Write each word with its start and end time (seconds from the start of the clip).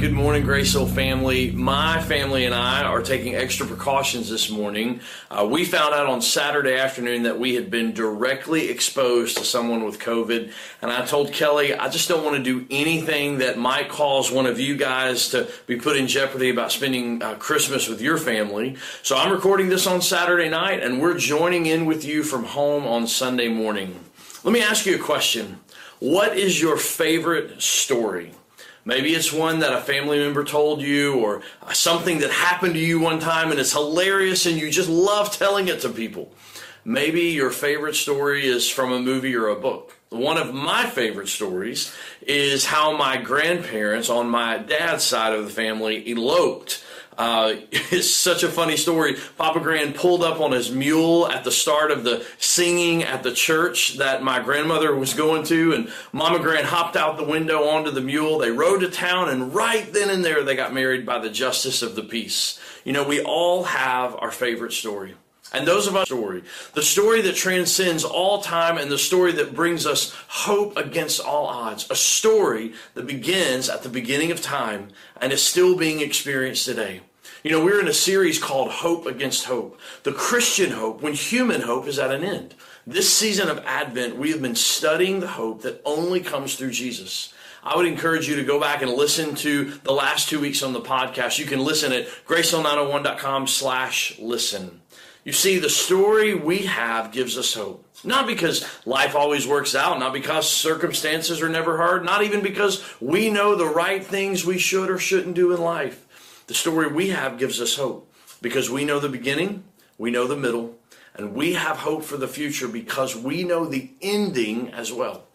Good 0.00 0.12
morning, 0.14 0.44
Grace 0.44 0.72
Hill 0.72 0.86
family. 0.86 1.50
My 1.50 2.00
family 2.00 2.46
and 2.46 2.54
I 2.54 2.84
are 2.84 3.02
taking 3.02 3.34
extra 3.34 3.66
precautions 3.66 4.30
this 4.30 4.48
morning. 4.48 5.00
Uh, 5.30 5.46
we 5.46 5.66
found 5.66 5.92
out 5.92 6.06
on 6.06 6.22
Saturday 6.22 6.78
afternoon 6.78 7.24
that 7.24 7.38
we 7.38 7.54
had 7.54 7.70
been 7.70 7.92
directly 7.92 8.70
exposed 8.70 9.36
to 9.36 9.44
someone 9.44 9.84
with 9.84 9.98
COVID. 9.98 10.52
And 10.80 10.90
I 10.90 11.04
told 11.04 11.34
Kelly, 11.34 11.74
I 11.74 11.90
just 11.90 12.08
don't 12.08 12.24
want 12.24 12.38
to 12.38 12.42
do 12.42 12.66
anything 12.70 13.38
that 13.38 13.58
might 13.58 13.90
cause 13.90 14.32
one 14.32 14.46
of 14.46 14.58
you 14.58 14.74
guys 14.74 15.28
to 15.32 15.46
be 15.66 15.76
put 15.76 15.98
in 15.98 16.06
jeopardy 16.06 16.48
about 16.48 16.72
spending 16.72 17.22
uh, 17.22 17.34
Christmas 17.34 17.86
with 17.86 18.00
your 18.00 18.16
family. 18.16 18.76
So 19.02 19.18
I'm 19.18 19.30
recording 19.30 19.68
this 19.68 19.86
on 19.86 20.00
Saturday 20.00 20.48
night, 20.48 20.82
and 20.82 21.02
we're 21.02 21.18
joining 21.18 21.66
in 21.66 21.84
with 21.84 22.06
you 22.06 22.22
from 22.22 22.44
home 22.44 22.86
on 22.86 23.06
Sunday 23.06 23.48
morning. 23.48 24.00
Let 24.44 24.54
me 24.54 24.62
ask 24.62 24.86
you 24.86 24.94
a 24.94 24.98
question. 24.98 25.60
What 25.98 26.38
is 26.38 26.58
your 26.58 26.78
favorite 26.78 27.60
story? 27.60 28.32
Maybe 28.84 29.14
it's 29.14 29.32
one 29.32 29.58
that 29.60 29.72
a 29.72 29.80
family 29.80 30.18
member 30.18 30.44
told 30.44 30.80
you 30.80 31.20
or 31.20 31.42
something 31.72 32.18
that 32.20 32.30
happened 32.30 32.74
to 32.74 32.80
you 32.80 32.98
one 32.98 33.20
time 33.20 33.50
and 33.50 33.60
it's 33.60 33.72
hilarious 33.72 34.46
and 34.46 34.58
you 34.58 34.70
just 34.70 34.88
love 34.88 35.36
telling 35.36 35.68
it 35.68 35.80
to 35.80 35.90
people. 35.90 36.32
Maybe 36.84 37.22
your 37.22 37.50
favorite 37.50 37.94
story 37.94 38.46
is 38.46 38.70
from 38.70 38.90
a 38.92 39.00
movie 39.00 39.36
or 39.36 39.48
a 39.48 39.60
book. 39.60 39.96
One 40.08 40.38
of 40.38 40.54
my 40.54 40.86
favorite 40.86 41.28
stories 41.28 41.94
is 42.22 42.64
how 42.64 42.96
my 42.96 43.18
grandparents 43.18 44.08
on 44.08 44.28
my 44.28 44.58
dad's 44.58 45.04
side 45.04 45.34
of 45.34 45.44
the 45.44 45.50
family 45.50 46.10
eloped 46.10 46.82
uh, 47.20 47.54
it's 47.70 48.10
such 48.10 48.42
a 48.42 48.48
funny 48.48 48.78
story. 48.78 49.14
Papa 49.36 49.60
Grand 49.60 49.94
pulled 49.94 50.24
up 50.24 50.40
on 50.40 50.52
his 50.52 50.70
mule 50.70 51.28
at 51.28 51.44
the 51.44 51.50
start 51.50 51.90
of 51.90 52.02
the 52.02 52.26
singing 52.38 53.02
at 53.02 53.22
the 53.22 53.32
church 53.32 53.98
that 53.98 54.22
my 54.22 54.40
grandmother 54.40 54.94
was 54.94 55.12
going 55.12 55.42
to, 55.44 55.74
and 55.74 55.92
Mama 56.12 56.38
Grand 56.38 56.66
hopped 56.66 56.96
out 56.96 57.18
the 57.18 57.24
window 57.24 57.68
onto 57.68 57.90
the 57.90 58.00
mule. 58.00 58.38
They 58.38 58.50
rode 58.50 58.80
to 58.80 58.88
town, 58.88 59.28
and 59.28 59.54
right 59.54 59.92
then 59.92 60.08
and 60.08 60.24
there, 60.24 60.42
they 60.42 60.56
got 60.56 60.72
married 60.72 61.04
by 61.04 61.18
the 61.18 61.28
justice 61.28 61.82
of 61.82 61.94
the 61.94 62.02
peace. 62.02 62.58
You 62.84 62.94
know, 62.94 63.06
we 63.06 63.20
all 63.20 63.64
have 63.64 64.16
our 64.16 64.30
favorite 64.30 64.72
story. 64.72 65.14
And 65.52 65.66
those 65.66 65.88
of 65.88 65.96
us 65.96 66.06
story, 66.06 66.44
the 66.74 66.82
story 66.82 67.20
that 67.22 67.34
transcends 67.34 68.04
all 68.04 68.40
time 68.40 68.78
and 68.78 68.90
the 68.90 68.96
story 68.96 69.32
that 69.32 69.54
brings 69.54 69.84
us 69.84 70.14
hope 70.28 70.76
against 70.78 71.20
all 71.20 71.46
odds, 71.46 71.90
a 71.90 71.96
story 71.96 72.72
that 72.94 73.06
begins 73.06 73.68
at 73.68 73.82
the 73.82 73.88
beginning 73.88 74.30
of 74.30 74.40
time 74.40 74.88
and 75.20 75.32
is 75.32 75.42
still 75.42 75.76
being 75.76 76.00
experienced 76.00 76.64
today. 76.64 77.00
You 77.42 77.50
know, 77.50 77.64
we're 77.64 77.80
in 77.80 77.88
a 77.88 77.94
series 77.94 78.38
called 78.38 78.70
Hope 78.70 79.06
Against 79.06 79.46
Hope. 79.46 79.80
The 80.02 80.12
Christian 80.12 80.72
hope 80.72 81.00
when 81.00 81.14
human 81.14 81.62
hope 81.62 81.86
is 81.86 81.98
at 81.98 82.12
an 82.12 82.22
end. 82.22 82.54
This 82.86 83.10
season 83.10 83.48
of 83.48 83.64
Advent, 83.64 84.16
we 84.16 84.30
have 84.32 84.42
been 84.42 84.54
studying 84.54 85.20
the 85.20 85.28
hope 85.28 85.62
that 85.62 85.80
only 85.86 86.20
comes 86.20 86.54
through 86.56 86.72
Jesus. 86.72 87.32
I 87.64 87.76
would 87.76 87.86
encourage 87.86 88.28
you 88.28 88.36
to 88.36 88.44
go 88.44 88.60
back 88.60 88.82
and 88.82 88.92
listen 88.92 89.34
to 89.36 89.70
the 89.84 89.92
last 89.92 90.28
two 90.28 90.38
weeks 90.38 90.62
on 90.62 90.74
the 90.74 90.82
podcast. 90.82 91.38
You 91.38 91.46
can 91.46 91.60
listen 91.60 91.92
at 91.92 92.08
gracehill901.com 92.26 93.46
slash 93.46 94.18
listen. 94.18 94.82
You 95.24 95.32
see, 95.32 95.58
the 95.58 95.70
story 95.70 96.34
we 96.34 96.58
have 96.66 97.10
gives 97.10 97.38
us 97.38 97.54
hope. 97.54 97.86
Not 98.04 98.26
because 98.26 98.66
life 98.84 99.14
always 99.14 99.46
works 99.46 99.74
out, 99.74 99.98
not 99.98 100.12
because 100.12 100.50
circumstances 100.50 101.40
are 101.40 101.48
never 101.48 101.78
hard, 101.78 102.04
not 102.04 102.22
even 102.22 102.42
because 102.42 102.84
we 103.00 103.30
know 103.30 103.54
the 103.54 103.66
right 103.66 104.04
things 104.04 104.44
we 104.44 104.58
should 104.58 104.90
or 104.90 104.98
shouldn't 104.98 105.36
do 105.36 105.54
in 105.54 105.60
life. 105.62 106.06
The 106.50 106.56
story 106.56 106.88
we 106.88 107.10
have 107.10 107.38
gives 107.38 107.60
us 107.60 107.76
hope 107.76 108.12
because 108.42 108.68
we 108.68 108.84
know 108.84 108.98
the 108.98 109.08
beginning, 109.08 109.62
we 109.98 110.10
know 110.10 110.26
the 110.26 110.34
middle, 110.34 110.74
and 111.14 111.32
we 111.32 111.52
have 111.52 111.76
hope 111.76 112.02
for 112.02 112.16
the 112.16 112.26
future 112.26 112.66
because 112.66 113.14
we 113.14 113.44
know 113.44 113.66
the 113.66 113.92
ending 114.02 114.72
as 114.72 114.92
well. 114.92 115.26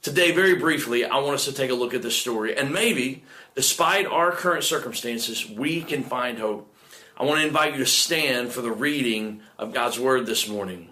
Today, 0.00 0.32
very 0.32 0.54
briefly, 0.54 1.04
I 1.04 1.18
want 1.18 1.34
us 1.34 1.44
to 1.44 1.52
take 1.52 1.70
a 1.70 1.74
look 1.74 1.92
at 1.92 2.00
this 2.00 2.16
story, 2.16 2.56
and 2.56 2.72
maybe, 2.72 3.22
despite 3.54 4.06
our 4.06 4.32
current 4.32 4.64
circumstances, 4.64 5.46
we 5.46 5.82
can 5.82 6.04
find 6.04 6.38
hope. 6.38 6.74
I 7.18 7.24
want 7.24 7.42
to 7.42 7.46
invite 7.46 7.74
you 7.74 7.80
to 7.80 7.86
stand 7.86 8.50
for 8.50 8.62
the 8.62 8.72
reading 8.72 9.42
of 9.58 9.74
God's 9.74 10.00
Word 10.00 10.24
this 10.24 10.48
morning. 10.48 10.88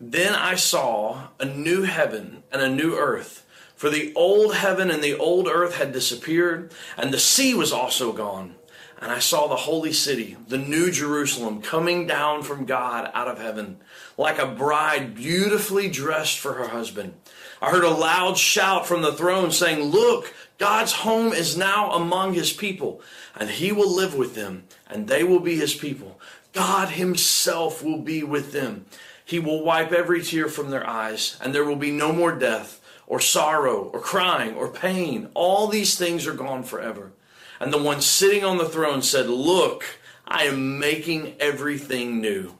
Then 0.00 0.32
I 0.32 0.54
saw 0.54 1.30
a 1.40 1.44
new 1.44 1.82
heaven 1.82 2.44
and 2.52 2.62
a 2.62 2.70
new 2.70 2.94
earth. 2.94 3.44
For 3.76 3.90
the 3.90 4.12
old 4.14 4.54
heaven 4.54 4.90
and 4.90 5.04
the 5.04 5.18
old 5.18 5.48
earth 5.48 5.76
had 5.76 5.92
disappeared, 5.92 6.72
and 6.96 7.12
the 7.12 7.18
sea 7.18 7.52
was 7.54 7.72
also 7.72 8.12
gone. 8.12 8.54
And 8.98 9.12
I 9.12 9.18
saw 9.18 9.46
the 9.46 9.56
holy 9.56 9.92
city, 9.92 10.38
the 10.48 10.56
new 10.56 10.90
Jerusalem, 10.90 11.60
coming 11.60 12.06
down 12.06 12.42
from 12.42 12.64
God 12.64 13.10
out 13.12 13.28
of 13.28 13.38
heaven, 13.38 13.76
like 14.16 14.38
a 14.38 14.46
bride 14.46 15.14
beautifully 15.14 15.90
dressed 15.90 16.38
for 16.38 16.54
her 16.54 16.68
husband. 16.68 17.12
I 17.60 17.70
heard 17.70 17.84
a 17.84 17.90
loud 17.90 18.38
shout 18.38 18.86
from 18.86 19.02
the 19.02 19.12
throne 19.12 19.50
saying, 19.50 19.82
Look, 19.82 20.32
God's 20.56 20.92
home 20.92 21.34
is 21.34 21.58
now 21.58 21.92
among 21.92 22.32
his 22.32 22.54
people, 22.54 23.02
and 23.38 23.50
he 23.50 23.72
will 23.72 23.94
live 23.94 24.14
with 24.14 24.34
them, 24.34 24.64
and 24.88 25.06
they 25.06 25.22
will 25.22 25.40
be 25.40 25.56
his 25.56 25.74
people. 25.74 26.18
God 26.54 26.88
himself 26.88 27.84
will 27.84 28.00
be 28.00 28.22
with 28.22 28.52
them. 28.52 28.86
He 29.22 29.38
will 29.38 29.62
wipe 29.62 29.92
every 29.92 30.22
tear 30.22 30.48
from 30.48 30.70
their 30.70 30.88
eyes, 30.88 31.36
and 31.42 31.54
there 31.54 31.64
will 31.64 31.76
be 31.76 31.90
no 31.90 32.12
more 32.14 32.32
death 32.34 32.80
or 33.06 33.20
sorrow 33.20 33.90
or 33.92 34.00
crying 34.00 34.54
or 34.54 34.68
pain. 34.68 35.28
All 35.34 35.68
these 35.68 35.96
things 35.96 36.26
are 36.26 36.34
gone 36.34 36.62
forever. 36.62 37.12
And 37.60 37.72
the 37.72 37.82
one 37.82 38.00
sitting 38.00 38.44
on 38.44 38.58
the 38.58 38.68
throne 38.68 39.02
said, 39.02 39.28
Look, 39.28 39.84
I 40.26 40.44
am 40.44 40.78
making 40.78 41.36
everything 41.40 42.20
new. 42.20 42.54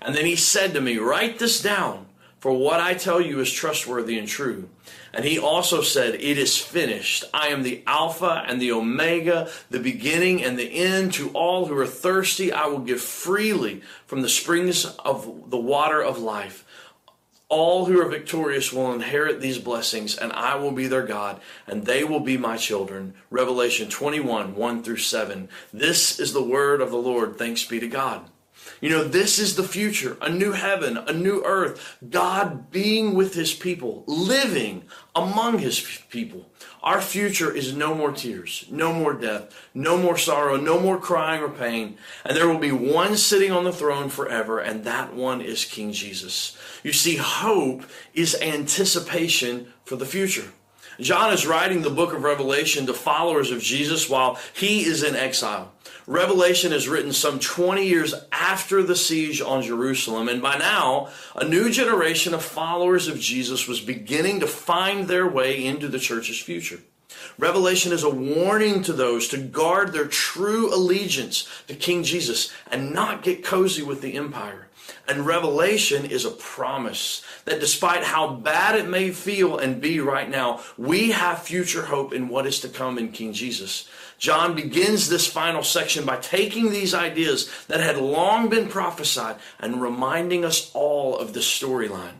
And 0.00 0.14
then 0.14 0.26
he 0.26 0.36
said 0.36 0.74
to 0.74 0.80
me, 0.80 0.98
Write 0.98 1.38
this 1.38 1.62
down, 1.62 2.06
for 2.40 2.52
what 2.52 2.80
I 2.80 2.94
tell 2.94 3.20
you 3.20 3.40
is 3.40 3.52
trustworthy 3.52 4.18
and 4.18 4.26
true. 4.26 4.68
And 5.14 5.24
he 5.24 5.38
also 5.38 5.82
said, 5.82 6.14
It 6.14 6.38
is 6.38 6.58
finished. 6.58 7.24
I 7.32 7.48
am 7.48 7.62
the 7.62 7.82
Alpha 7.86 8.44
and 8.46 8.60
the 8.60 8.72
Omega, 8.72 9.50
the 9.70 9.78
beginning 9.78 10.42
and 10.42 10.58
the 10.58 10.70
end. 10.70 11.12
To 11.14 11.30
all 11.30 11.66
who 11.66 11.76
are 11.76 11.86
thirsty, 11.86 12.52
I 12.52 12.66
will 12.66 12.80
give 12.80 13.00
freely 13.00 13.82
from 14.06 14.22
the 14.22 14.28
springs 14.28 14.84
of 14.84 15.50
the 15.50 15.58
water 15.58 16.02
of 16.02 16.18
life. 16.18 16.66
All 17.52 17.84
who 17.84 18.00
are 18.00 18.08
victorious 18.08 18.72
will 18.72 18.94
inherit 18.94 19.42
these 19.42 19.58
blessings, 19.58 20.16
and 20.16 20.32
I 20.32 20.54
will 20.54 20.72
be 20.72 20.86
their 20.86 21.04
God, 21.04 21.38
and 21.66 21.84
they 21.84 22.02
will 22.02 22.20
be 22.20 22.38
my 22.38 22.56
children. 22.56 23.12
Revelation 23.28 23.90
21, 23.90 24.54
1 24.54 24.82
through 24.82 24.96
7. 24.96 25.50
This 25.70 26.18
is 26.18 26.32
the 26.32 26.42
word 26.42 26.80
of 26.80 26.90
the 26.90 26.96
Lord. 26.96 27.36
Thanks 27.36 27.62
be 27.62 27.78
to 27.78 27.88
God. 27.88 28.24
You 28.80 28.90
know, 28.90 29.04
this 29.04 29.38
is 29.38 29.56
the 29.56 29.62
future 29.62 30.16
a 30.20 30.28
new 30.28 30.52
heaven, 30.52 30.96
a 30.96 31.12
new 31.12 31.42
earth, 31.44 31.98
God 32.08 32.70
being 32.70 33.14
with 33.14 33.34
his 33.34 33.54
people, 33.54 34.04
living 34.06 34.84
among 35.14 35.58
his 35.58 35.80
people. 36.10 36.48
Our 36.82 37.00
future 37.00 37.54
is 37.54 37.76
no 37.76 37.94
more 37.94 38.10
tears, 38.10 38.66
no 38.68 38.92
more 38.92 39.14
death, 39.14 39.54
no 39.72 39.96
more 39.96 40.16
sorrow, 40.16 40.56
no 40.56 40.80
more 40.80 40.98
crying 40.98 41.40
or 41.40 41.48
pain. 41.48 41.96
And 42.24 42.36
there 42.36 42.48
will 42.48 42.58
be 42.58 42.72
one 42.72 43.16
sitting 43.16 43.52
on 43.52 43.62
the 43.62 43.72
throne 43.72 44.08
forever, 44.08 44.58
and 44.58 44.84
that 44.84 45.14
one 45.14 45.40
is 45.40 45.64
King 45.64 45.92
Jesus. 45.92 46.56
You 46.82 46.92
see, 46.92 47.16
hope 47.16 47.84
is 48.14 48.34
anticipation 48.34 49.72
for 49.84 49.94
the 49.94 50.06
future. 50.06 50.52
John 51.00 51.32
is 51.32 51.46
writing 51.46 51.82
the 51.82 51.90
book 51.90 52.12
of 52.12 52.22
Revelation 52.22 52.86
to 52.86 52.94
followers 52.94 53.50
of 53.50 53.60
Jesus 53.60 54.08
while 54.08 54.38
he 54.52 54.84
is 54.84 55.02
in 55.02 55.16
exile. 55.16 55.72
Revelation 56.06 56.72
is 56.72 56.88
written 56.88 57.12
some 57.12 57.38
20 57.38 57.86
years 57.86 58.14
after 58.32 58.82
the 58.82 58.96
siege 58.96 59.40
on 59.40 59.62
Jerusalem, 59.62 60.28
and 60.28 60.42
by 60.42 60.58
now, 60.58 61.08
a 61.36 61.44
new 61.44 61.70
generation 61.70 62.34
of 62.34 62.42
followers 62.42 63.06
of 63.08 63.20
Jesus 63.20 63.68
was 63.68 63.80
beginning 63.80 64.40
to 64.40 64.46
find 64.46 65.06
their 65.06 65.26
way 65.26 65.64
into 65.64 65.88
the 65.88 66.00
church's 66.00 66.40
future. 66.40 66.80
Revelation 67.38 67.92
is 67.92 68.02
a 68.02 68.10
warning 68.10 68.82
to 68.82 68.92
those 68.92 69.28
to 69.28 69.38
guard 69.38 69.92
their 69.92 70.06
true 70.06 70.74
allegiance 70.74 71.48
to 71.68 71.74
King 71.74 72.02
Jesus 72.02 72.52
and 72.70 72.92
not 72.92 73.22
get 73.22 73.44
cozy 73.44 73.82
with 73.82 74.00
the 74.00 74.14
empire. 74.14 74.68
And 75.08 75.26
Revelation 75.26 76.04
is 76.04 76.24
a 76.24 76.30
promise 76.30 77.24
that 77.44 77.60
despite 77.60 78.04
how 78.04 78.34
bad 78.34 78.76
it 78.76 78.88
may 78.88 79.10
feel 79.10 79.58
and 79.58 79.80
be 79.80 80.00
right 80.00 80.28
now, 80.28 80.60
we 80.76 81.10
have 81.10 81.42
future 81.42 81.86
hope 81.86 82.12
in 82.12 82.28
what 82.28 82.46
is 82.46 82.60
to 82.60 82.68
come 82.68 82.98
in 82.98 83.10
King 83.10 83.32
Jesus. 83.32 83.88
John 84.18 84.54
begins 84.54 85.08
this 85.08 85.26
final 85.26 85.64
section 85.64 86.04
by 86.04 86.18
taking 86.18 86.70
these 86.70 86.94
ideas 86.94 87.50
that 87.66 87.80
had 87.80 87.96
long 87.96 88.48
been 88.48 88.68
prophesied 88.68 89.36
and 89.58 89.82
reminding 89.82 90.44
us 90.44 90.70
all 90.74 91.18
of 91.18 91.32
the 91.32 91.40
storyline. 91.40 92.14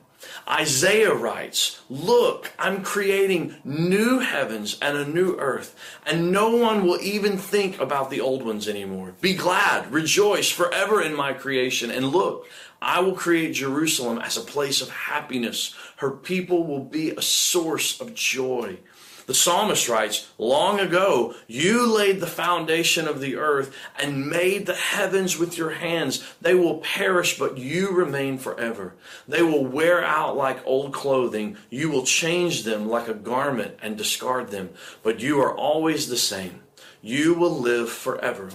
Isaiah 0.48 1.14
writes, 1.14 1.80
Look, 1.88 2.52
I'm 2.58 2.82
creating 2.82 3.56
new 3.64 4.18
heavens 4.18 4.78
and 4.82 4.96
a 4.96 5.06
new 5.06 5.36
earth, 5.38 5.76
and 6.04 6.32
no 6.32 6.56
one 6.56 6.84
will 6.84 7.00
even 7.00 7.38
think 7.38 7.80
about 7.80 8.10
the 8.10 8.20
old 8.20 8.44
ones 8.44 8.68
anymore. 8.68 9.14
Be 9.20 9.34
glad, 9.34 9.92
rejoice 9.92 10.50
forever 10.50 11.00
in 11.00 11.14
my 11.14 11.32
creation, 11.32 11.90
and 11.90 12.08
look, 12.08 12.48
I 12.80 12.98
will 12.98 13.14
create 13.14 13.54
Jerusalem 13.54 14.18
as 14.18 14.36
a 14.36 14.40
place 14.40 14.82
of 14.82 14.90
happiness. 14.90 15.74
Her 15.96 16.10
people 16.10 16.66
will 16.66 16.82
be 16.82 17.10
a 17.10 17.22
source 17.22 18.00
of 18.00 18.12
joy. 18.14 18.78
The 19.26 19.34
psalmist 19.34 19.88
writes, 19.88 20.28
Long 20.38 20.80
ago 20.80 21.34
you 21.46 21.86
laid 21.86 22.20
the 22.20 22.26
foundation 22.26 23.06
of 23.06 23.20
the 23.20 23.36
earth 23.36 23.74
and 23.98 24.28
made 24.28 24.66
the 24.66 24.74
heavens 24.74 25.38
with 25.38 25.56
your 25.56 25.70
hands. 25.70 26.24
They 26.40 26.54
will 26.54 26.78
perish, 26.78 27.38
but 27.38 27.58
you 27.58 27.92
remain 27.92 28.38
forever. 28.38 28.94
They 29.28 29.42
will 29.42 29.64
wear 29.64 30.04
out 30.04 30.36
like 30.36 30.66
old 30.66 30.92
clothing. 30.92 31.56
You 31.70 31.90
will 31.90 32.04
change 32.04 32.64
them 32.64 32.88
like 32.88 33.08
a 33.08 33.14
garment 33.14 33.78
and 33.82 33.96
discard 33.96 34.48
them, 34.50 34.70
but 35.02 35.20
you 35.20 35.40
are 35.40 35.54
always 35.54 36.08
the 36.08 36.16
same. 36.16 36.62
You 37.00 37.34
will 37.34 37.58
live 37.58 37.90
forever. 37.90 38.50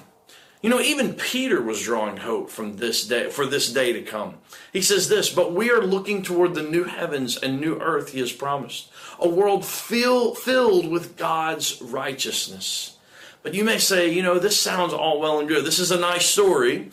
You 0.62 0.72
know, 0.72 0.82
even 0.82 1.14
Peter 1.14 1.62
was 1.62 1.84
drawing 1.84 2.18
hope 2.18 2.50
from 2.50 2.78
this 2.78 3.08
day 3.08 3.30
for 3.30 3.46
this 3.46 3.72
day 3.72 3.94
to 3.94 4.02
come. 4.02 4.36
He 4.74 4.82
says 4.82 5.08
this, 5.08 5.30
but 5.30 5.54
we 5.54 5.70
are 5.70 5.82
looking 5.82 6.24
toward 6.24 6.56
the 6.56 6.64
new 6.64 6.84
heavens 6.86 7.38
and 7.38 7.62
new 7.62 7.80
earth 7.80 8.12
he 8.12 8.20
has 8.20 8.32
promised, 8.32 8.90
a 9.20 9.30
world 9.30 9.66
fill, 9.66 10.34
filled 10.34 10.90
with 10.90 11.16
God's 11.16 11.80
righteousness. 11.82 12.98
But 13.44 13.54
you 13.54 13.64
may 13.64 13.78
say, 13.78 14.12
you 14.12 14.24
know, 14.24 14.40
this 14.40 14.60
sounds 14.60 14.94
all 14.94 15.20
well 15.20 15.40
and 15.40 15.48
good. 15.48 15.64
This 15.64 15.80
is 15.80 15.92
a 15.92 16.00
nice 16.00 16.26
story, 16.26 16.90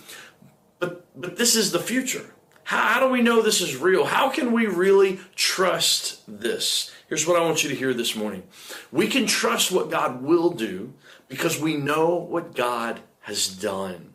but 0.78 1.06
but 1.18 1.36
this 1.36 1.56
is 1.56 1.72
the 1.72 1.80
future. 1.80 2.34
How, 2.64 2.94
how 2.94 3.00
do 3.00 3.08
we 3.08 3.22
know 3.22 3.40
this 3.40 3.60
is 3.60 3.76
real? 3.76 4.04
How 4.04 4.28
can 4.28 4.52
we 4.52 4.66
really 4.66 5.20
trust 5.36 6.22
this? 6.26 6.90
Here's 7.08 7.26
what 7.26 7.40
I 7.40 7.44
want 7.44 7.62
you 7.62 7.70
to 7.70 7.76
hear 7.76 7.94
this 7.94 8.16
morning. 8.16 8.42
We 8.90 9.06
can 9.06 9.26
trust 9.26 9.70
what 9.72 9.90
God 9.90 10.22
will 10.22 10.50
do 10.50 10.94
because 11.28 11.60
we 11.60 11.76
know 11.76 12.14
what 12.14 12.54
God 12.54 13.00
has 13.24 13.48
done. 13.48 14.14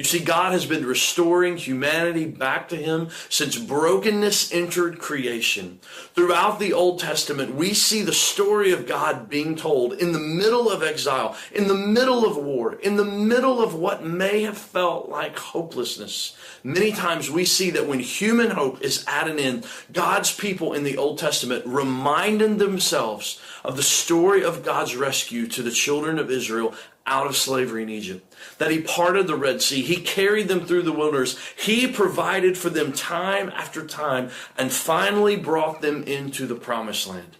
You 0.00 0.04
see, 0.04 0.20
God 0.20 0.52
has 0.52 0.64
been 0.64 0.86
restoring 0.86 1.58
humanity 1.58 2.24
back 2.24 2.70
to 2.70 2.76
Him 2.76 3.08
since 3.28 3.58
brokenness 3.58 4.50
entered 4.50 4.98
creation. 4.98 5.78
Throughout 6.14 6.58
the 6.58 6.72
Old 6.72 7.00
Testament, 7.00 7.54
we 7.54 7.74
see 7.74 8.00
the 8.00 8.14
story 8.14 8.72
of 8.72 8.86
God 8.86 9.28
being 9.28 9.56
told 9.56 9.92
in 9.92 10.12
the 10.12 10.18
middle 10.18 10.70
of 10.70 10.82
exile, 10.82 11.36
in 11.52 11.68
the 11.68 11.74
middle 11.74 12.24
of 12.24 12.38
war, 12.38 12.76
in 12.76 12.96
the 12.96 13.04
middle 13.04 13.62
of 13.62 13.74
what 13.74 14.02
may 14.02 14.40
have 14.42 14.56
felt 14.56 15.10
like 15.10 15.38
hopelessness. 15.38 16.34
Many 16.64 16.92
times 16.92 17.30
we 17.30 17.44
see 17.44 17.68
that 17.68 17.86
when 17.86 18.00
human 18.00 18.52
hope 18.52 18.80
is 18.80 19.04
at 19.06 19.28
an 19.28 19.38
end, 19.38 19.66
God's 19.92 20.34
people 20.34 20.72
in 20.72 20.84
the 20.84 20.96
Old 20.96 21.18
Testament 21.18 21.66
reminded 21.66 22.58
themselves 22.58 23.38
of 23.62 23.76
the 23.76 23.82
story 23.82 24.42
of 24.42 24.64
God's 24.64 24.96
rescue 24.96 25.46
to 25.48 25.62
the 25.62 25.70
children 25.70 26.18
of 26.18 26.30
Israel 26.30 26.74
out 27.10 27.26
of 27.26 27.36
slavery 27.36 27.82
in 27.82 27.90
Egypt. 27.90 28.34
That 28.58 28.70
he 28.70 28.80
parted 28.80 29.26
the 29.26 29.36
Red 29.36 29.60
Sea. 29.60 29.82
He 29.82 29.96
carried 29.96 30.48
them 30.48 30.64
through 30.64 30.82
the 30.82 30.92
wilderness. 30.92 31.36
He 31.56 31.86
provided 31.86 32.56
for 32.56 32.70
them 32.70 32.92
time 32.92 33.50
after 33.50 33.86
time 33.86 34.30
and 34.56 34.72
finally 34.72 35.36
brought 35.36 35.82
them 35.82 36.04
into 36.04 36.46
the 36.46 36.54
promised 36.54 37.06
land. 37.06 37.36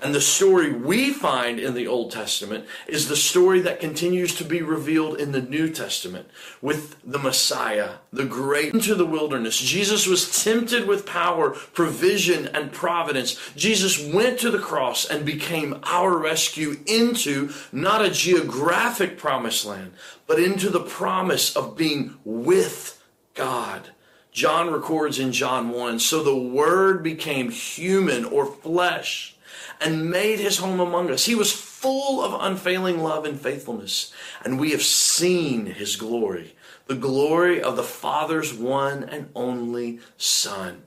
And 0.00 0.14
the 0.14 0.20
story 0.20 0.72
we 0.72 1.12
find 1.12 1.58
in 1.58 1.74
the 1.74 1.88
Old 1.88 2.12
Testament 2.12 2.66
is 2.86 3.08
the 3.08 3.16
story 3.16 3.60
that 3.62 3.80
continues 3.80 4.32
to 4.36 4.44
be 4.44 4.62
revealed 4.62 5.20
in 5.20 5.32
the 5.32 5.42
New 5.42 5.68
Testament 5.68 6.30
with 6.62 6.96
the 7.02 7.18
Messiah, 7.18 7.94
the 8.12 8.24
great 8.24 8.72
into 8.72 8.94
the 8.94 9.04
wilderness. 9.04 9.58
Jesus 9.58 10.06
was 10.06 10.44
tempted 10.44 10.86
with 10.86 11.04
power, 11.04 11.50
provision, 11.50 12.46
and 12.54 12.70
providence. 12.70 13.36
Jesus 13.56 13.98
went 13.98 14.38
to 14.38 14.52
the 14.52 14.60
cross 14.60 15.04
and 15.04 15.26
became 15.26 15.80
our 15.82 16.16
rescue 16.16 16.76
into 16.86 17.50
not 17.72 18.04
a 18.04 18.10
geographic 18.10 19.18
promised 19.18 19.66
land, 19.66 19.94
but 20.28 20.38
into 20.38 20.70
the 20.70 20.80
promise 20.80 21.56
of 21.56 21.76
being 21.76 22.14
with 22.24 23.02
God. 23.34 23.90
John 24.30 24.70
records 24.70 25.18
in 25.18 25.32
John 25.32 25.70
1 25.70 25.98
so 25.98 26.22
the 26.22 26.36
Word 26.36 27.02
became 27.02 27.50
human 27.50 28.24
or 28.24 28.46
flesh 28.46 29.34
and 29.80 30.10
made 30.10 30.38
his 30.38 30.58
home 30.58 30.80
among 30.80 31.10
us. 31.10 31.24
He 31.24 31.34
was 31.34 31.52
full 31.52 32.22
of 32.22 32.40
unfailing 32.40 32.98
love 33.00 33.24
and 33.24 33.40
faithfulness, 33.40 34.12
and 34.44 34.58
we 34.58 34.72
have 34.72 34.82
seen 34.82 35.66
his 35.66 35.96
glory, 35.96 36.54
the 36.86 36.94
glory 36.94 37.62
of 37.62 37.76
the 37.76 37.82
Father's 37.82 38.52
one 38.52 39.04
and 39.04 39.30
only 39.34 40.00
Son. 40.16 40.82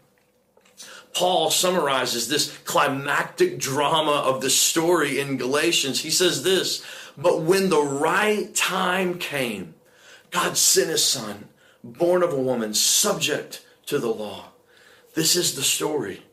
Paul 1.14 1.52
summarizes 1.52 2.28
this 2.28 2.58
climactic 2.60 3.58
drama 3.60 4.12
of 4.12 4.42
the 4.42 4.50
story 4.50 5.20
in 5.20 5.38
Galatians. 5.38 6.02
He 6.02 6.10
says 6.10 6.44
this, 6.44 6.84
but 7.18 7.42
when 7.42 7.70
the 7.70 7.82
right 7.82 8.54
time 8.56 9.18
came, 9.18 9.76
God 10.30 10.56
sent 10.58 10.90
his 10.90 11.04
son, 11.04 11.50
born 11.84 12.24
of 12.24 12.32
a 12.32 12.42
woman, 12.42 12.74
subject 12.74 13.66
to 13.88 14.00
the 14.00 14.08
law. 14.08 14.46
This 15.14 15.36
is 15.36 15.56
the 15.56 15.64
story. 15.64 16.24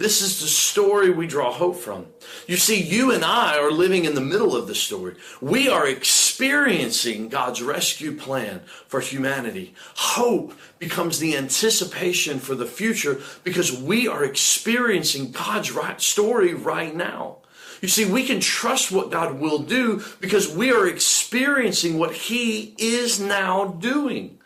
This 0.00 0.22
is 0.22 0.40
the 0.40 0.46
story 0.46 1.10
we 1.10 1.26
draw 1.26 1.52
hope 1.52 1.76
from. 1.76 2.06
You 2.46 2.56
see, 2.56 2.80
you 2.80 3.12
and 3.12 3.22
I 3.22 3.58
are 3.58 3.70
living 3.70 4.06
in 4.06 4.14
the 4.14 4.22
middle 4.22 4.56
of 4.56 4.66
the 4.66 4.74
story. 4.74 5.16
We 5.42 5.68
are 5.68 5.86
experiencing 5.86 7.28
God's 7.28 7.60
rescue 7.60 8.16
plan 8.16 8.62
for 8.86 9.00
humanity. 9.00 9.74
Hope 9.96 10.54
becomes 10.78 11.18
the 11.18 11.36
anticipation 11.36 12.38
for 12.38 12.54
the 12.54 12.64
future 12.64 13.20
because 13.44 13.78
we 13.78 14.08
are 14.08 14.24
experiencing 14.24 15.32
God's 15.32 15.70
right 15.70 16.00
story 16.00 16.54
right 16.54 16.96
now. 16.96 17.36
You 17.82 17.88
see, 17.88 18.10
we 18.10 18.24
can 18.24 18.40
trust 18.40 18.90
what 18.90 19.10
God 19.10 19.38
will 19.38 19.58
do 19.58 20.02
because 20.18 20.50
we 20.50 20.72
are 20.72 20.86
experiencing 20.86 21.98
what 21.98 22.14
He 22.14 22.74
is 22.78 23.20
now 23.20 23.66
doing. 23.66 24.39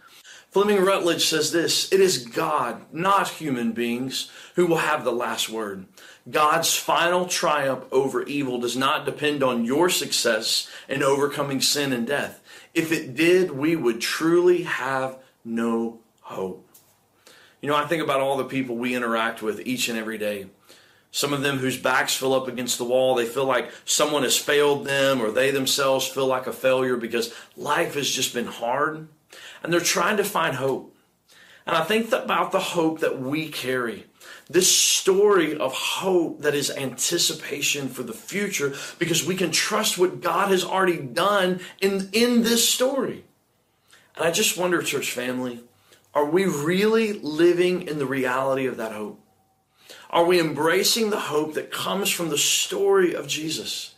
Fleming 0.54 0.84
Rutledge 0.84 1.26
says 1.26 1.50
this 1.50 1.92
It 1.92 1.98
is 1.98 2.18
God, 2.18 2.82
not 2.92 3.26
human 3.28 3.72
beings, 3.72 4.30
who 4.54 4.66
will 4.66 4.76
have 4.76 5.02
the 5.02 5.10
last 5.10 5.50
word. 5.50 5.86
God's 6.30 6.76
final 6.76 7.26
triumph 7.26 7.82
over 7.90 8.22
evil 8.22 8.60
does 8.60 8.76
not 8.76 9.04
depend 9.04 9.42
on 9.42 9.64
your 9.64 9.90
success 9.90 10.70
in 10.88 11.02
overcoming 11.02 11.60
sin 11.60 11.92
and 11.92 12.06
death. 12.06 12.40
If 12.72 12.92
it 12.92 13.16
did, 13.16 13.50
we 13.50 13.74
would 13.74 14.00
truly 14.00 14.62
have 14.62 15.18
no 15.44 15.98
hope. 16.20 16.64
You 17.60 17.68
know, 17.68 17.74
I 17.74 17.86
think 17.86 18.04
about 18.04 18.20
all 18.20 18.36
the 18.36 18.44
people 18.44 18.76
we 18.76 18.94
interact 18.94 19.42
with 19.42 19.66
each 19.66 19.88
and 19.88 19.98
every 19.98 20.18
day. 20.18 20.46
Some 21.10 21.32
of 21.32 21.42
them 21.42 21.58
whose 21.58 21.80
backs 21.80 22.14
fill 22.14 22.32
up 22.32 22.46
against 22.46 22.78
the 22.78 22.84
wall, 22.84 23.16
they 23.16 23.26
feel 23.26 23.44
like 23.44 23.72
someone 23.84 24.22
has 24.22 24.36
failed 24.36 24.86
them, 24.86 25.20
or 25.20 25.32
they 25.32 25.50
themselves 25.50 26.06
feel 26.06 26.28
like 26.28 26.46
a 26.46 26.52
failure 26.52 26.96
because 26.96 27.34
life 27.56 27.94
has 27.94 28.08
just 28.08 28.32
been 28.32 28.46
hard 28.46 29.08
and 29.64 29.72
they're 29.72 29.80
trying 29.80 30.18
to 30.18 30.24
find 30.24 30.56
hope. 30.56 30.94
And 31.66 31.74
I 31.74 31.82
think 31.84 32.12
about 32.12 32.52
the 32.52 32.60
hope 32.60 33.00
that 33.00 33.18
we 33.18 33.48
carry. 33.48 34.04
This 34.48 34.70
story 34.70 35.56
of 35.56 35.72
hope 35.72 36.42
that 36.42 36.54
is 36.54 36.70
anticipation 36.70 37.88
for 37.88 38.02
the 38.02 38.12
future 38.12 38.74
because 38.98 39.26
we 39.26 39.34
can 39.34 39.50
trust 39.50 39.96
what 39.96 40.20
God 40.20 40.50
has 40.50 40.64
already 40.64 40.98
done 40.98 41.60
in, 41.80 42.10
in 42.12 42.42
this 42.42 42.68
story. 42.68 43.24
And 44.14 44.26
I 44.26 44.30
just 44.30 44.58
wonder, 44.58 44.82
church 44.82 45.10
family, 45.10 45.60
are 46.12 46.26
we 46.26 46.44
really 46.44 47.14
living 47.14 47.88
in 47.88 47.98
the 47.98 48.06
reality 48.06 48.66
of 48.66 48.76
that 48.76 48.92
hope? 48.92 49.18
Are 50.10 50.26
we 50.26 50.38
embracing 50.38 51.08
the 51.08 51.20
hope 51.20 51.54
that 51.54 51.72
comes 51.72 52.10
from 52.10 52.28
the 52.28 52.38
story 52.38 53.14
of 53.14 53.26
Jesus? 53.26 53.93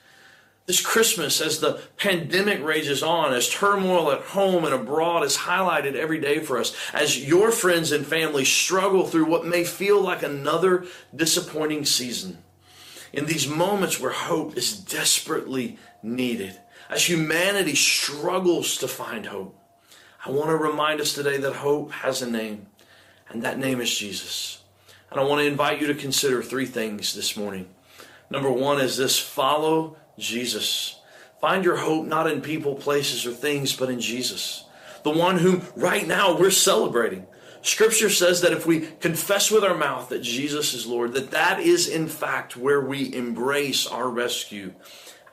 This 0.67 0.81
Christmas, 0.81 1.41
as 1.41 1.61
the 1.61 1.81
pandemic 1.97 2.63
rages 2.63 3.01
on, 3.01 3.33
as 3.33 3.49
turmoil 3.49 4.11
at 4.11 4.21
home 4.23 4.65
and 4.65 4.75
abroad 4.75 5.23
is 5.23 5.37
highlighted 5.37 5.95
every 5.95 6.19
day 6.19 6.41
for 6.41 6.59
us, 6.59 6.77
as 6.93 7.25
your 7.25 7.53
friends 7.53 7.93
and 7.93 8.05
family 8.05 8.45
struggle 8.45 9.07
through 9.07 9.27
what 9.27 9.47
may 9.47 9.63
feel 9.63 10.01
like 10.01 10.25
another 10.25 10.85
disappointing 11.15 11.85
season, 11.85 12.39
in 13.13 13.27
these 13.27 13.47
moments 13.47 14.01
where 14.01 14.11
hope 14.11 14.57
is 14.57 14.77
desperately 14.77 15.79
needed, 16.03 16.61
as 16.91 17.09
humanity 17.09 17.77
struggles 17.77 18.77
to 18.79 18.89
find 18.89 19.27
hope, 19.27 19.57
I 20.25 20.31
want 20.31 20.51
to 20.51 20.57
remind 20.57 21.01
us 21.01 21.15
today 21.15 21.37
that 21.37 21.55
hope 21.55 21.93
has 21.93 22.23
a 22.23 22.29
name, 22.29 22.67
and 23.29 23.45
that 23.45 23.61
name 23.61 23.81
is 23.81 23.97
Jesus. 23.97 24.65
And 25.13 25.21
I 25.21 25.23
want 25.23 25.41
to 25.41 25.47
invite 25.47 25.81
you 25.81 25.87
to 25.87 25.95
consider 25.95 26.43
three 26.43 26.67
things 26.67 27.15
this 27.15 27.37
morning. 27.37 27.69
Number 28.29 28.51
one 28.51 28.81
is 28.81 28.97
this 28.97 29.17
follow 29.17 29.97
Jesus. 30.19 31.01
Find 31.41 31.65
your 31.65 31.77
hope 31.77 32.07
not 32.07 32.31
in 32.31 32.41
people, 32.41 32.75
places, 32.75 33.27
or 33.27 33.33
things, 33.33 33.75
but 33.75 33.91
in 33.91 34.01
Jesus, 34.01 34.65
the 35.03 35.11
one 35.11 35.39
whom 35.39 35.63
right 35.77 36.07
now 36.07 36.37
we're 36.37 36.51
celebrating. 36.51 37.27
Scripture 37.63 38.11
says 38.11 38.43
that 38.43 38.53
if 38.53 38.65
we 38.65 38.81
confess 39.01 39.51
with 39.51 39.65
our 39.65 39.77
mouth 39.77 40.09
that 40.11 40.23
Jesus 40.23 40.73
is 40.73 40.87
Lord, 40.87 41.15
that 41.15 41.33
that 41.33 41.61
is 41.61 41.89
in 41.89 42.07
fact 42.07 42.57
where 42.57 42.81
we 42.81 43.13
embrace 43.13 43.87
our 43.87 44.09
rescue 44.09 44.73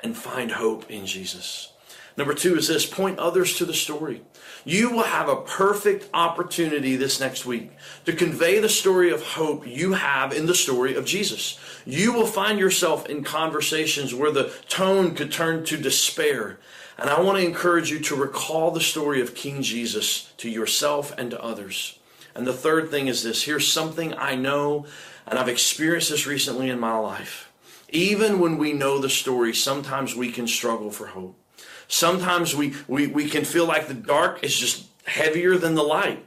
and 0.02 0.18
find 0.18 0.52
hope 0.52 0.90
in 0.90 1.06
Jesus. 1.06 1.73
Number 2.15 2.34
two 2.34 2.55
is 2.55 2.67
this 2.67 2.86
point 2.86 3.17
others 3.17 3.58
to 3.58 3.65
the 3.65 3.74
story. 3.74 4.22
You 4.65 4.91
will 4.91 5.03
have 5.03 5.27
a 5.27 5.41
perfect 5.41 6.10
opportunity 6.13 6.96
this 6.96 7.20
next 7.20 7.46
week 7.46 7.72
to 8.05 8.13
convey 8.13 8.60
the 8.60 8.70
story 8.70 9.12
of 9.12 9.24
hope 9.24 9.67
you 9.67 9.93
have 9.93 10.32
in 10.32 10.46
the 10.46 10.55
story 10.55 10.96
of 10.96 11.05
Jesus. 11.05 11.60
You 11.86 12.13
will 12.13 12.27
find 12.27 12.60
yourself 12.60 13.08
in 13.08 13.24
conversations 13.24 14.13
where 14.13 14.32
the 14.32 14.53
tone 14.70 15.15
could 15.15 15.32
turn 15.32 15.65
to 15.65 15.77
despair. 15.77 16.60
And 16.98 17.10
I 17.10 17.20
want 17.20 17.39
to 17.39 17.46
encourage 17.46 17.89
you 17.89 18.00
to 18.01 18.15
recall 18.15 18.72
the 18.72 18.79
story 18.79 19.20
of 19.20 19.36
King 19.36 19.63
Jesus 19.63 20.32
to 20.38 20.50
yourself 20.50 21.13
and 21.17 21.32
to 21.32 21.43
others. 21.43 22.00
And 22.36 22.48
the 22.48 22.53
third 22.53 22.89
thing 22.89 23.08
is 23.08 23.24
this 23.24 23.43
here's 23.43 23.72
something 23.72 24.13
I 24.13 24.36
know, 24.36 24.86
and 25.25 25.39
I've 25.39 25.50
experienced 25.50 26.10
this 26.10 26.27
recently 26.27 26.70
in 26.70 26.79
my 26.79 26.98
life. 26.98 27.51
Even 27.89 28.39
when 28.39 28.58
we 28.58 28.74
know 28.74 29.00
the 29.00 29.10
story, 29.10 29.53
sometimes 29.53 30.15
we 30.15 30.32
can 30.32 30.48
struggle 30.48 30.89
for 30.89 31.08
hope. 31.08 31.43
Sometimes 31.88 32.56
we, 32.56 32.74
we, 32.88 33.08
we 33.08 33.30
can 33.30 33.46
feel 33.46 33.66
like 33.66 33.88
the 33.88 33.94
dark 33.94 34.44
is 34.44 34.56
just 34.56 34.88
heavier 35.06 35.58
than 35.58 35.75
the 35.75 35.84
light. 35.84 36.24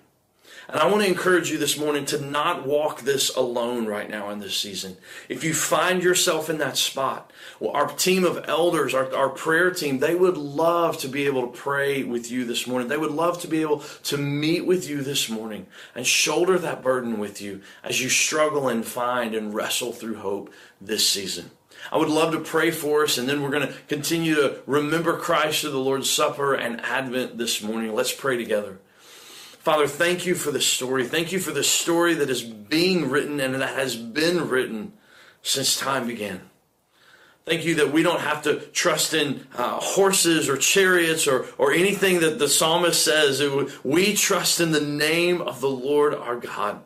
And 0.69 0.81
I 0.81 0.87
want 0.87 1.03
to 1.05 1.09
encourage 1.09 1.49
you 1.49 1.59
this 1.59 1.79
morning 1.79 2.05
to 2.07 2.21
not 2.21 2.67
walk 2.67 3.03
this 3.03 3.35
alone 3.37 3.87
right 3.87 4.11
now 4.11 4.31
in 4.31 4.41
this 4.41 4.57
season. 4.57 4.97
If 5.29 5.45
you 5.45 5.55
find 5.55 6.03
yourself 6.03 6.51
in 6.51 6.59
that 6.59 6.77
spot, 6.77 7.33
well, 7.61 7.71
our 7.71 7.87
team 7.87 8.25
of 8.25 8.45
elders, 8.49 8.93
our, 8.93 9.15
our 9.15 9.29
prayer 9.29 9.71
team, 9.71 10.01
they 10.01 10.17
would 10.17 10.37
love 10.37 10.99
to 10.99 11.09
be 11.09 11.27
able 11.27 11.43
to 11.43 11.57
pray 11.57 12.03
with 12.03 12.33
you 12.33 12.45
this 12.45 12.67
morning. 12.67 12.89
They 12.89 12.97
would 12.97 13.13
love 13.13 13.41
to 13.43 13.49
be 13.49 13.61
able 13.63 13.79
to 14.05 14.17
meet 14.17 14.67
with 14.67 14.89
you 14.89 15.03
this 15.03 15.29
morning 15.29 15.67
and 15.95 16.05
shoulder 16.05 16.59
that 16.59 16.83
burden 16.83 17.21
with 17.21 17.41
you 17.41 17.63
as 17.85 18.03
you 18.03 18.09
struggle 18.09 18.69
and 18.69 18.85
find 18.85 19.37
and 19.37 19.55
wrestle 19.55 19.93
through 19.93 20.17
hope 20.17 20.53
this 20.81 21.09
season. 21.09 21.53
I 21.93 21.99
would 21.99 22.09
love 22.09 22.33
to 22.33 22.41
pray 22.41 22.71
for 22.71 23.05
us, 23.05 23.19
and 23.19 23.29
then 23.29 23.43
we're 23.43 23.51
going 23.51 23.69
to 23.69 23.75
continue 23.89 24.35
to 24.37 24.61
remember 24.67 25.17
Christ 25.19 25.61
through 25.61 25.71
the 25.71 25.79
Lord's 25.79 26.11
Supper 26.11 26.55
and 26.55 26.81
Advent 26.81 27.39
this 27.39 27.63
morning. 27.63 27.95
Let's 27.95 28.13
pray 28.13 28.37
together. 28.37 28.79
Father, 29.67 29.87
thank 29.87 30.27
you 30.27 30.35
for 30.35 30.51
the 30.51 30.61
story. 30.61 31.05
Thank 31.07 31.33
you 31.33 31.41
for 31.41 31.53
the 31.53 31.65
story 31.65 32.15
that 32.15 32.31
is 32.31 32.43
being 32.43 33.11
written 33.11 33.41
and 33.41 33.55
that 33.55 33.75
has 33.75 33.97
been 33.97 34.49
written 34.49 34.93
since 35.43 35.77
time 35.77 36.07
began. 36.07 36.41
Thank 37.47 37.65
you 37.65 37.77
that 37.77 37.93
we 37.93 38.03
don't 38.03 38.21
have 38.21 38.43
to 38.43 38.59
trust 38.59 39.15
in 39.15 39.47
uh, 39.57 39.79
horses 39.79 40.49
or 40.49 40.57
chariots 40.57 41.29
or, 41.29 41.47
or 41.59 41.73
anything 41.73 42.21
that 42.21 42.41
the 42.41 42.49
psalmist 42.49 43.05
says. 43.05 43.41
We 43.85 44.15
trust 44.15 44.61
in 44.61 44.73
the 44.73 44.81
name 44.81 45.41
of 45.41 45.61
the 45.61 45.71
Lord 45.71 46.13
our 46.13 46.37
God. 46.37 46.83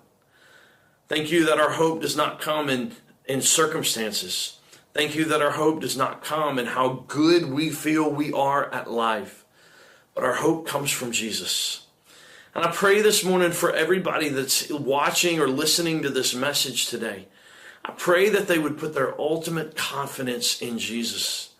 Thank 1.08 1.30
you 1.30 1.46
that 1.46 1.58
our 1.58 1.70
hope 1.70 2.02
does 2.02 2.14
not 2.14 2.40
come 2.42 2.68
in, 2.68 2.92
in 3.24 3.40
circumstances. 3.40 4.59
Thank 4.92 5.14
you 5.14 5.24
that 5.26 5.42
our 5.42 5.52
hope 5.52 5.80
does 5.80 5.96
not 5.96 6.24
come 6.24 6.58
in 6.58 6.66
how 6.66 7.04
good 7.06 7.50
we 7.50 7.70
feel 7.70 8.10
we 8.10 8.32
are 8.32 8.72
at 8.74 8.90
life, 8.90 9.44
but 10.14 10.24
our 10.24 10.34
hope 10.34 10.66
comes 10.66 10.90
from 10.90 11.12
Jesus. 11.12 11.86
And 12.54 12.64
I 12.64 12.72
pray 12.72 13.00
this 13.00 13.22
morning 13.22 13.52
for 13.52 13.72
everybody 13.72 14.28
that's 14.28 14.68
watching 14.68 15.38
or 15.38 15.46
listening 15.46 16.02
to 16.02 16.10
this 16.10 16.34
message 16.34 16.86
today. 16.86 17.28
I 17.84 17.92
pray 17.92 18.28
that 18.30 18.48
they 18.48 18.58
would 18.58 18.78
put 18.78 18.92
their 18.94 19.18
ultimate 19.20 19.76
confidence 19.76 20.60
in 20.60 20.78
Jesus, 20.80 21.50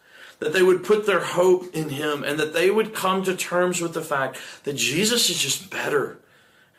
that 0.41 0.53
they 0.53 0.63
would 0.63 0.83
put 0.83 1.07
their 1.07 1.21
hope 1.21 1.73
in 1.73 1.91
Him, 1.91 2.25
and 2.25 2.39
that 2.41 2.53
they 2.53 2.69
would 2.69 2.93
come 2.93 3.23
to 3.23 3.37
terms 3.37 3.81
with 3.81 3.95
the 3.95 4.03
fact 4.03 4.39
that 4.65 4.75
Jesus 4.75 5.31
is 5.31 5.39
just 5.39 5.71
better. 5.71 6.19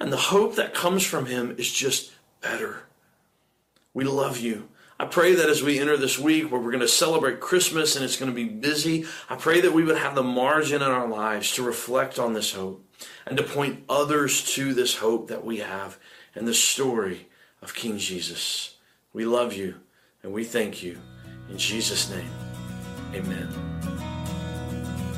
And 0.01 0.11
the 0.11 0.17
hope 0.17 0.55
that 0.55 0.73
comes 0.73 1.05
from 1.05 1.27
Him 1.27 1.55
is 1.57 1.71
just 1.71 2.11
better. 2.41 2.83
We 3.93 4.03
love 4.03 4.37
you. 4.37 4.67
I 5.01 5.05
pray 5.05 5.33
that 5.33 5.49
as 5.49 5.63
we 5.63 5.79
enter 5.79 5.97
this 5.97 6.19
week 6.19 6.51
where 6.51 6.61
we're 6.61 6.69
going 6.69 6.81
to 6.81 6.87
celebrate 6.87 7.39
Christmas 7.39 7.95
and 7.95 8.05
it's 8.05 8.17
going 8.17 8.29
to 8.29 8.35
be 8.35 8.43
busy, 8.47 9.05
I 9.31 9.35
pray 9.35 9.59
that 9.61 9.73
we 9.73 9.83
would 9.83 9.97
have 9.97 10.13
the 10.13 10.21
margin 10.21 10.83
in 10.83 10.87
our 10.87 11.07
lives 11.07 11.53
to 11.53 11.63
reflect 11.63 12.19
on 12.19 12.33
this 12.33 12.53
hope 12.53 12.85
and 13.25 13.35
to 13.35 13.41
point 13.41 13.83
others 13.89 14.43
to 14.53 14.75
this 14.75 14.97
hope 14.97 15.29
that 15.29 15.43
we 15.43 15.57
have 15.57 15.97
and 16.35 16.47
the 16.47 16.53
story 16.53 17.27
of 17.63 17.73
King 17.73 17.97
Jesus. 17.97 18.75
We 19.11 19.25
love 19.25 19.53
you 19.53 19.77
and 20.21 20.33
we 20.33 20.43
thank 20.43 20.83
you. 20.83 20.99
In 21.49 21.57
Jesus' 21.57 22.07
name, 22.11 22.29
amen. 23.15 23.49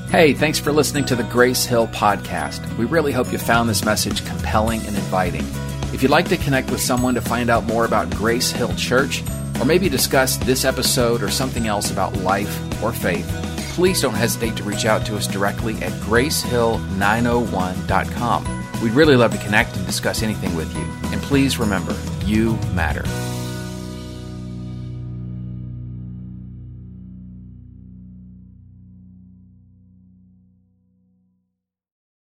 Hey, 0.10 0.34
thanks 0.34 0.60
for 0.60 0.72
listening 0.72 1.04
to 1.08 1.16
the 1.18 1.24
Grace 1.24 1.66
Hill 1.66 1.88
podcast. 1.88 2.66
We 2.78 2.86
really 2.86 3.12
hope 3.12 3.34
you 3.34 3.38
found 3.38 3.68
this 3.68 3.84
message 3.84 4.25
compelling 4.25 4.80
and 4.86 4.96
inviting. 4.96 5.46
If 5.94 6.02
you'd 6.02 6.10
like 6.10 6.30
to 6.30 6.38
connect 6.38 6.72
with 6.72 6.80
someone 6.80 7.16
to 7.16 7.22
find 7.22 7.50
out 7.50 7.66
more 7.66 7.84
about 7.84 8.10
Grace 8.12 8.50
Hill 8.50 8.74
Church, 8.78 9.22
or 9.60 9.65
maybe 9.65 9.89
discuss 9.89 10.38
this 10.38 10.63
episode 10.65 11.22
or 11.22 11.29
something 11.29 11.67
else 11.67 11.91
about 11.91 12.15
life 12.17 12.83
or 12.83 12.91
faith, 12.91 13.29
please 13.75 14.01
don't 14.01 14.13
hesitate 14.13 14.55
to 14.57 14.63
reach 14.63 14.86
out 14.86 15.05
to 15.05 15.15
us 15.15 15.27
directly 15.27 15.75
at 15.83 15.91
gracehill901.com. 16.01 18.63
We'd 18.81 18.93
really 18.93 19.15
love 19.15 19.31
to 19.31 19.38
connect 19.38 19.77
and 19.77 19.86
discuss 19.86 20.24
anything 20.24 20.55
with 20.55 20.75
you. 20.75 20.83
And 21.12 21.22
please 21.22 21.57
remember, 21.57 21.95
you 22.25 22.57
matter. 22.74 23.03